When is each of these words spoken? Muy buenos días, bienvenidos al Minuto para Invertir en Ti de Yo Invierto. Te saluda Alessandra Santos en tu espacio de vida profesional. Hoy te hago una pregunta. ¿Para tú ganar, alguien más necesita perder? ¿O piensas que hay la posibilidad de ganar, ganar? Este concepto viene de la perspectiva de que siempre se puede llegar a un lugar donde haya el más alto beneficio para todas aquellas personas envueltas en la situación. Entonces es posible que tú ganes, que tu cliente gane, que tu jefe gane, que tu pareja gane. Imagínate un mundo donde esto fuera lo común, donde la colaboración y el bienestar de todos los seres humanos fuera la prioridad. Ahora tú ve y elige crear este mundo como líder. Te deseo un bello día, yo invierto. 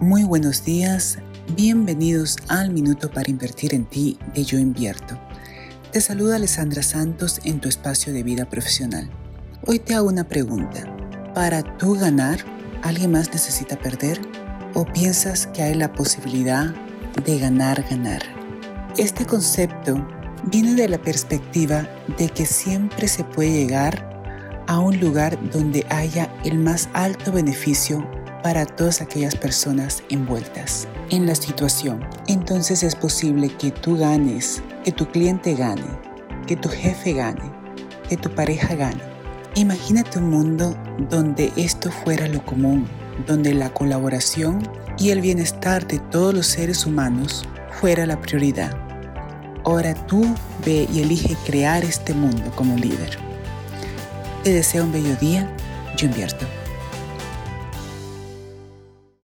Muy 0.00 0.24
buenos 0.24 0.64
días, 0.64 1.18
bienvenidos 1.54 2.38
al 2.48 2.70
Minuto 2.70 3.10
para 3.10 3.30
Invertir 3.30 3.74
en 3.74 3.84
Ti 3.84 4.18
de 4.34 4.44
Yo 4.44 4.58
Invierto. 4.58 5.20
Te 5.92 6.00
saluda 6.00 6.36
Alessandra 6.36 6.82
Santos 6.82 7.38
en 7.44 7.60
tu 7.60 7.68
espacio 7.68 8.10
de 8.14 8.22
vida 8.22 8.46
profesional. 8.48 9.10
Hoy 9.66 9.78
te 9.78 9.94
hago 9.94 10.08
una 10.08 10.26
pregunta. 10.26 10.86
¿Para 11.34 11.76
tú 11.76 11.98
ganar, 11.98 12.38
alguien 12.82 13.12
más 13.12 13.30
necesita 13.30 13.78
perder? 13.78 14.18
¿O 14.72 14.86
piensas 14.86 15.46
que 15.48 15.64
hay 15.64 15.74
la 15.74 15.92
posibilidad 15.92 16.74
de 17.26 17.38
ganar, 17.38 17.84
ganar? 17.90 18.22
Este 18.96 19.26
concepto 19.26 20.02
viene 20.46 20.76
de 20.76 20.88
la 20.88 21.02
perspectiva 21.02 21.86
de 22.16 22.30
que 22.30 22.46
siempre 22.46 23.06
se 23.06 23.22
puede 23.22 23.52
llegar 23.52 24.64
a 24.66 24.78
un 24.78 24.98
lugar 24.98 25.38
donde 25.50 25.84
haya 25.90 26.32
el 26.42 26.58
más 26.58 26.88
alto 26.94 27.32
beneficio 27.32 28.02
para 28.42 28.66
todas 28.66 29.00
aquellas 29.00 29.36
personas 29.36 30.02
envueltas 30.08 30.88
en 31.10 31.26
la 31.26 31.34
situación. 31.34 32.06
Entonces 32.26 32.82
es 32.82 32.94
posible 32.94 33.48
que 33.48 33.70
tú 33.70 33.96
ganes, 33.96 34.62
que 34.84 34.92
tu 34.92 35.06
cliente 35.06 35.54
gane, 35.54 35.84
que 36.46 36.56
tu 36.56 36.68
jefe 36.68 37.12
gane, 37.12 37.52
que 38.08 38.16
tu 38.16 38.30
pareja 38.30 38.74
gane. 38.74 39.02
Imagínate 39.54 40.18
un 40.18 40.30
mundo 40.30 40.76
donde 41.10 41.52
esto 41.56 41.90
fuera 41.90 42.28
lo 42.28 42.44
común, 42.44 42.86
donde 43.26 43.52
la 43.52 43.72
colaboración 43.72 44.68
y 44.98 45.10
el 45.10 45.20
bienestar 45.20 45.86
de 45.86 45.98
todos 45.98 46.34
los 46.34 46.46
seres 46.46 46.86
humanos 46.86 47.44
fuera 47.80 48.06
la 48.06 48.20
prioridad. 48.20 48.76
Ahora 49.64 49.94
tú 50.06 50.34
ve 50.64 50.88
y 50.92 51.02
elige 51.02 51.36
crear 51.44 51.84
este 51.84 52.14
mundo 52.14 52.50
como 52.54 52.76
líder. 52.76 53.18
Te 54.44 54.52
deseo 54.52 54.84
un 54.84 54.92
bello 54.92 55.16
día, 55.16 55.54
yo 55.96 56.06
invierto. 56.06 56.46